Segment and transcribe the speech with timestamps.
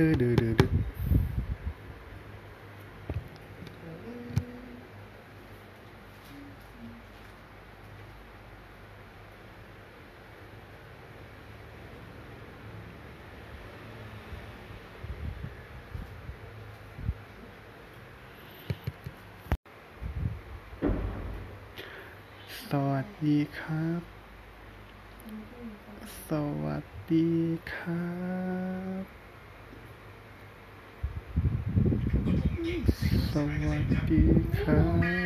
[0.00, 0.72] ดื้อดื้อดื้อดื้อ
[22.70, 24.02] สวัสดีครับ
[26.28, 26.30] ส
[26.62, 27.28] วัสดี
[27.72, 28.27] ครับ
[33.32, 33.34] ส
[33.66, 34.24] วัสดี
[34.60, 34.82] ครั
[35.16, 35.17] บ